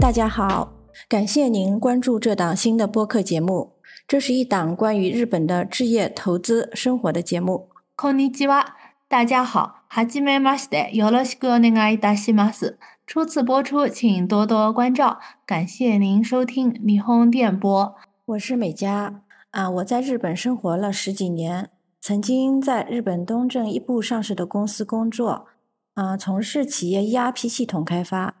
[0.00, 0.72] 大家好，
[1.08, 3.72] 感谢您关注这档新的播客节目。
[4.06, 7.68] 这是一档关于日本的置业、投资、生活的节目。
[7.96, 8.66] こんにちは，
[9.08, 12.78] 大家好，はじめまして、よろしくお願いいたします。
[13.06, 17.94] 初次播出，请多多关照，感谢您收听霓虹电波。
[18.26, 21.70] 我是美嘉啊，我在日本生活了十几年，
[22.00, 25.46] 曾经在日本东证一部上市的公司工作，
[25.94, 28.39] 啊，从事企业 ERP 系统开发。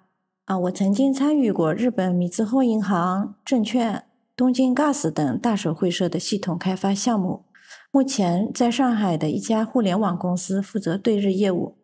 [0.51, 4.03] 啊，我曾经参与过日本米兹后银行、证券、
[4.35, 7.45] 东京 Gas 等大手会社的系统开发项目。
[7.89, 11.77] 目前在上海的一家互联网公司负责对日业务。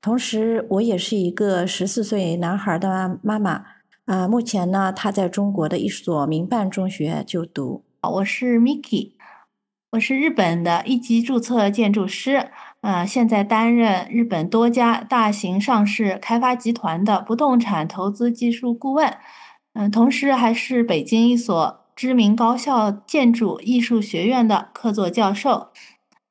[0.00, 3.64] 同时，我也是一个十四岁男孩的妈妈。
[4.04, 7.82] 啊，目前呢，他在中国的一所民办中学就读。
[8.00, 9.14] 我是 Miki，
[9.90, 19.16] 我是日本的一级注册建筑师，呃，现在担任日本多家大型上市开发集团的不动产投资技术顾问，
[19.74, 25.68] 嗯、同时还是北京一所知名高校建筑艺术学院的客座教授。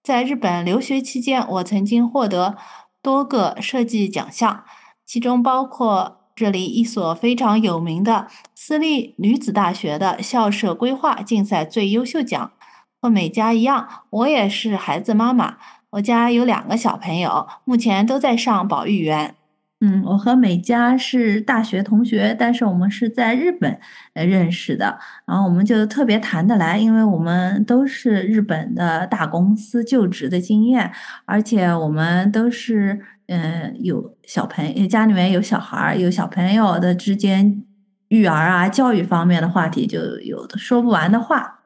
[0.02, 2.56] 在日本留学期间，我曾经获得
[3.02, 4.64] 多个设计奖项，
[5.06, 12.52] 其中包括这里一所非常有名的私立女子大学的校舍规划竞赛最优秀奖。
[13.00, 15.58] 和美嘉一样，我也是孩子妈妈，
[15.92, 19.36] 我家有两个小朋友，目前都在上保育园。
[19.80, 23.80] 嗯，我和美嘉是大学同学，但是我们是在日本
[24.16, 30.92] 呃认识的，然后我们就特别谈得来，因为我们都是日本的大公司就职的经验，
[31.26, 37.64] 而且我们都是嗯、有小朋友，家里面有小孩儿，有小朋友的之间
[38.08, 41.57] 育儿啊、教育方面的话题，就有的说不完的话。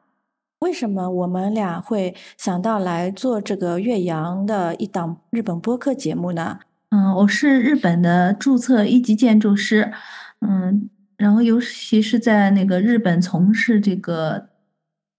[0.62, 6.60] 为什么我们俩会想到来做这个岳阳的一档日本播客节目呢？
[6.90, 9.92] 嗯，我是日本的注册一级建筑师，
[10.40, 14.50] 嗯，然后尤其是在那个日本从事这个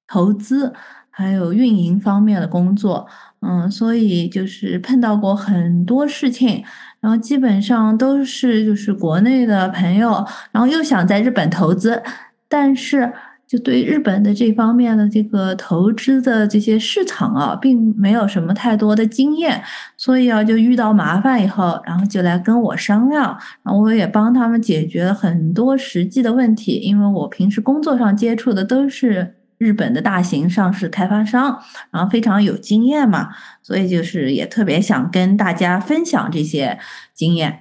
[0.07, 0.73] 投资
[1.09, 3.06] 还有运营方面的工作，
[3.41, 6.63] 嗯，所以就是碰到过很多事情，
[7.01, 12.01] 然后基本上都是就是国内的朋友，然后又想在日本投资，
[12.47, 13.12] 但是。
[13.53, 19.62] 就对日本的这方面的这个投资的这些市场啊，并没有什么太多的经验，
[19.96, 31.59] 所以啊，就遇到麻烦以后，然后就来跟我商量，然后我也帮他们解决了很多实际的问题，因为我平时工作上接触的都是日本的大型上市开发商，
[31.92, 33.30] 然后非常有经验嘛，
[33.62, 36.80] 所以就是也特别想跟大家分享这些
[37.13, 37.59] 经验。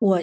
[0.00, 0.20] 我。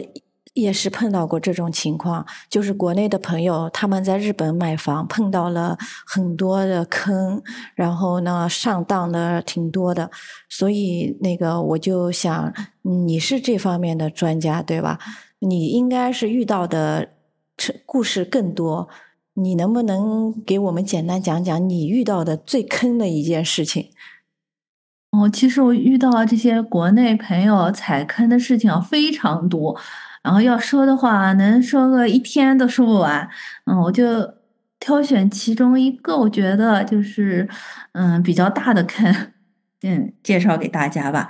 [0.54, 7.42] 也是碰到过这种情况，就是国内的朋友他们在日本买房碰到了很多的坑，
[7.76, 10.10] 然后呢上当的挺多的，
[10.50, 15.00] 所以那个我就想，你是这方面的专家对吧？
[15.40, 17.10] 你应该是遇到的
[17.86, 18.90] 故事更多，
[19.36, 23.90] 你能不能给我们简单讲讲你遇到的最坑的一件事情？
[25.12, 29.80] 哦，其实我遇到这些国内朋友踩坑的事情非常多。
[30.22, 33.28] 然后要说的话，能说个一天都说不完。
[33.66, 34.34] 嗯，我就
[34.80, 37.48] 挑选其中一个，我觉得就是
[37.94, 39.14] 嗯比较大的坑，
[39.84, 41.30] 嗯，介绍给大家吧。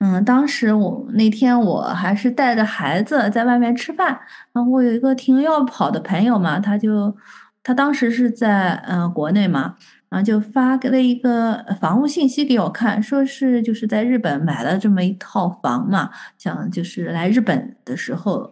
[0.00, 4.20] 嗯，当时我那天我还是带着孩子在外面吃饭，
[4.52, 7.16] 然后我有一个挺要跑的朋友嘛，他就
[7.62, 9.76] 他当时是在嗯、国内嘛。
[10.10, 16.08] 然后就发给了一个房屋信息给我看，说是就是在日本买了这么一套房嘛，
[16.38, 18.50] 想就是来日本的时候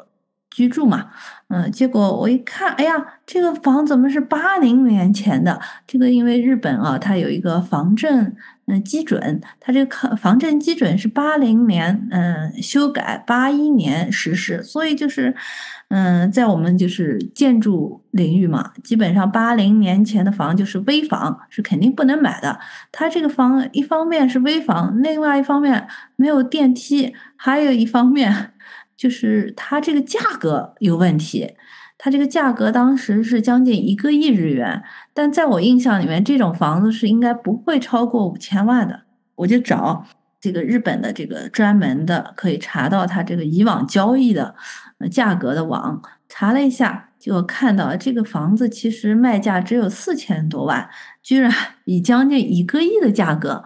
[0.57, 1.11] 居住嘛，
[1.49, 2.97] 嗯，结果我一看，哎呀，
[3.27, 5.61] 这个房怎么是八零年前的？
[5.87, 8.35] 这个因为日本啊，它有一个房证
[8.65, 15.35] 嗯基准，它这个房证基准是八零年嗯修改，八一年实施，所以就是。
[15.89, 22.59] 嗯，在我们就是建筑领域嘛，基本上八零年前的房就是危房，是肯定不能买的。
[22.91, 25.87] 它这个房一方面是危房，另外一方面
[26.17, 28.51] 没有电梯，还有一方面
[28.97, 31.55] 就是它这个价格有问题。
[31.99, 34.83] 它这个价格当时是将近一个亿日元，
[35.15, 39.03] 但在我印象里面，这种房子是应该不会超过五千万的。
[39.35, 40.05] 我就找
[40.41, 44.55] 这个日本的这个专门的可以查到它这个以往交易的。
[45.11, 50.89] 价格的网查了一下，就看到这个房子其实卖价只有四千多万，
[51.23, 51.53] 居然
[51.85, 53.63] 以将近一个亿的价格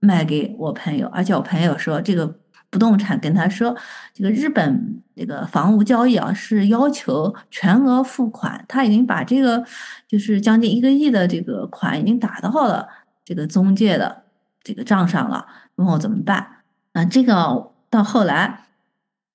[0.00, 2.38] 卖给我朋友，而且我朋友说这个
[2.72, 3.76] 不动产跟他说，
[4.14, 9.62] 这个日本这个房屋交易啊是要求全额付款，他已经把这个
[10.08, 12.88] 就是将近一个亿的这个款已经打到了
[13.26, 14.24] 这个中介的
[14.62, 16.46] 这个账上了，问我怎么办。
[16.94, 18.68] 啊，这个到后来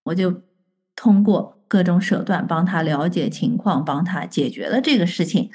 [0.04, 0.42] 我就
[0.96, 5.52] 通过各种手段帮他了解情况，帮他解决了这个事情。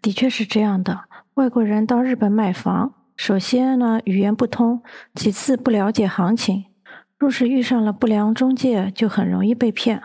[0.00, 4.80] 的确是这样的，外国人到日本买房，首先呢语言不通，
[5.16, 6.66] 其次不了解行情，
[7.18, 10.02] 若是遇上了不良中介，就很容易被骗。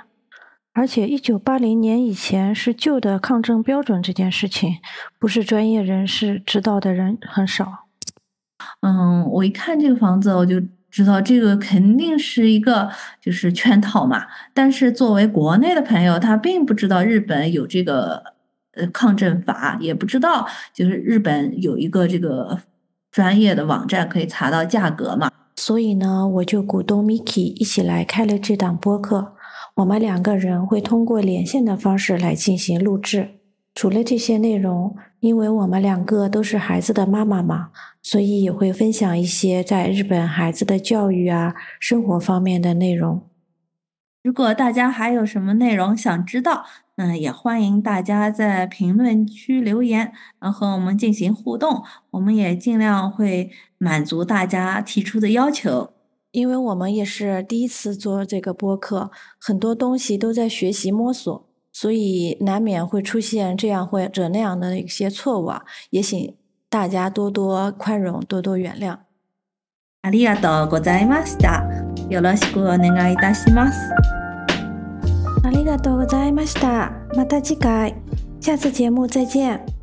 [0.74, 4.78] 而且，一九八零年以前是旧的抗震标准，这件事情
[5.20, 7.88] 不是专业人士知道的人很少。
[8.80, 14.26] 嗯，我一看这个房子，我就知道这个肯定是一个就是圈套嘛。
[14.54, 18.24] 但是作为国内的朋友，他并不知道日本有这个
[18.76, 22.62] 呃抗震法，也不知道就是日本有一个这个
[23.12, 25.30] 专业的网站可以查到价格嘛。
[25.64, 29.36] 所以呢，我就鼓动 Miki 一起来开了这档播客。
[29.76, 33.36] 我们两个人会通过连线的方式来进行录制。
[33.76, 37.70] 除了这些内容，因为我们两个都是孩子的妈妈嘛，
[38.02, 43.22] 所以也会分享一些在日本孩子的教育啊、生活方面的内容。
[44.24, 46.66] 如果大家还有什么内容想知道，
[47.01, 51.85] 嗯，也欢迎大家在评论区留言，然后和我们进行互动。
[52.11, 55.91] 我们也尽量会满足大家提出的要求。
[56.33, 66.35] 因为我们也是第一次做这个播客，很多东西都在学习摸索，所以难免会出现这样或者那样的一些错误啊，也请
[66.69, 68.99] 大家多多宽容，多多原谅。
[70.03, 71.65] ありがとうございました。
[72.09, 74.20] よろしくお願いいたします。
[75.44, 76.92] ありがとうございました。
[77.16, 77.96] また次回，
[78.40, 79.81] 下次节目再见。